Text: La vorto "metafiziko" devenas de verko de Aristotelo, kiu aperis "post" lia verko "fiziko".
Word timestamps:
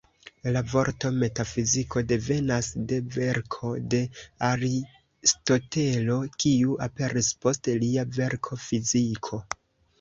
La 0.53 0.61
vorto 0.69 1.09
"metafiziko" 1.23 2.01
devenas 2.11 2.69
de 2.93 2.97
verko 3.17 3.71
de 3.95 4.01
Aristotelo, 4.49 6.19
kiu 6.41 6.81
aperis 6.89 7.33
"post" 7.47 7.73
lia 7.87 8.11
verko 8.21 8.63
"fiziko". 8.69 9.45